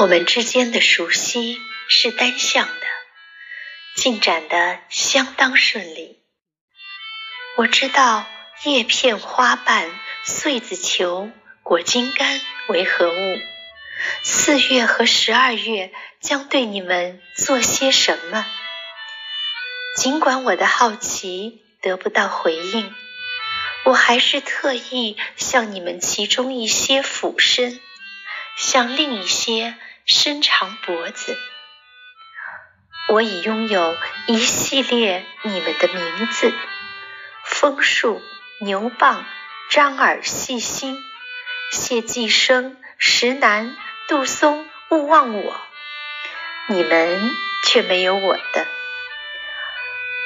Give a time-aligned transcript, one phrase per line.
[0.00, 1.58] 我们之间的熟悉
[1.88, 2.86] 是单向的，
[3.96, 6.20] 进展的相当顺利。
[7.56, 8.24] 我知道
[8.62, 9.90] 叶片、花瓣、
[10.24, 11.32] 穗子球、
[11.64, 13.40] 果茎干为何物，
[14.22, 15.90] 四月和十二月
[16.20, 18.46] 将对你们做些什么。
[19.96, 22.94] 尽管我的好奇得不到回应，
[23.84, 27.80] 我还是特意向你们其中一些俯身，
[28.56, 29.74] 向另一些
[30.10, 31.36] 伸长脖子。
[33.10, 33.94] 我已拥有
[34.26, 36.50] 一系列你们的名字：
[37.44, 38.22] 枫树、
[38.62, 39.26] 牛蒡、
[39.68, 40.96] 张耳、细心、
[41.70, 43.76] 谢寄生、石楠、
[44.08, 44.66] 杜松。
[44.90, 45.60] 勿忘我，
[46.68, 47.30] 你们
[47.66, 48.66] 却没有我的。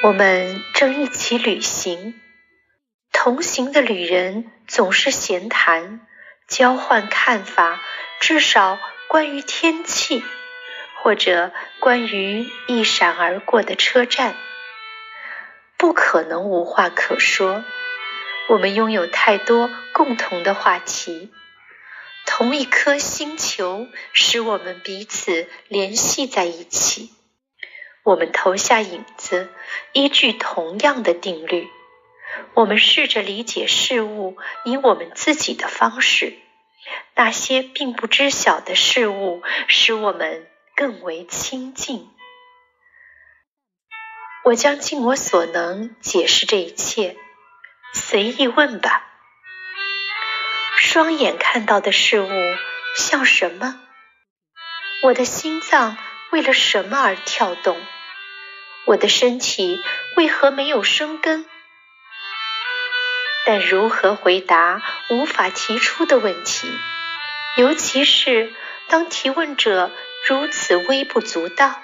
[0.04, 2.14] 我们正一起旅行，
[3.10, 6.06] 同行的旅人总是闲谈，
[6.46, 7.80] 交换看法，
[8.20, 8.78] 至少
[9.12, 10.24] 关于天气，
[11.02, 14.34] 或者关于一闪而过的车站。
[15.76, 17.62] 不可能无话可说，
[18.48, 21.30] 我们拥有太多共同的话题。
[22.24, 27.10] 同一颗星球使我们彼此联系在一起。
[28.04, 29.50] 我们投下影子，
[29.92, 31.68] 依据同样的定律。
[32.54, 36.38] 我们试着理解事物，以我们自己的方式。
[37.14, 42.10] 那些并不知晓的事物，使我们更为亲近。
[44.44, 47.16] 我将尽我所能解释这一切。
[47.92, 49.06] 随意问吧。
[50.76, 52.28] 双眼看到的事物
[52.96, 53.80] 像什么？
[55.04, 55.96] 我的心脏。
[56.32, 57.78] 为了什么而跳动？
[58.86, 59.78] 我的身体
[60.16, 61.44] 为何没有生根？
[63.44, 66.70] 但如何回答无法提出的问题？
[67.56, 68.52] 尤其是
[68.88, 69.90] 当提问者
[70.28, 71.82] 如此微不足道。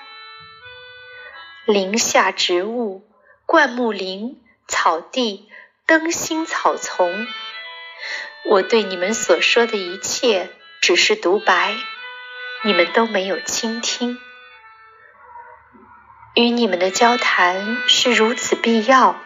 [1.67, 3.07] 林下植物、
[3.45, 5.51] 灌木林、草地、
[5.85, 7.27] 灯芯草丛，
[8.47, 11.75] 我对你们所说的一切只是独白，
[12.63, 14.19] 你们都没有倾听。
[16.35, 19.21] 与你们的交谈是如此必要，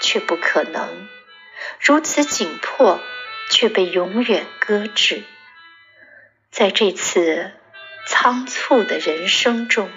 [0.00, 1.08] 却不可能；
[1.80, 3.00] 如此紧迫，
[3.50, 5.22] 却被永远搁置。
[6.50, 7.52] 在这次
[8.06, 9.90] 仓促的人生中。